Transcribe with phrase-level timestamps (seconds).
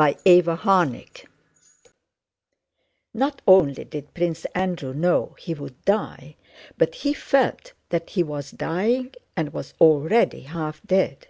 [0.00, 1.26] CHAPTER XVI
[3.12, 6.36] Not only did Prince Andrew know he would die,
[6.78, 11.26] but he felt that he was dying and was already half dead.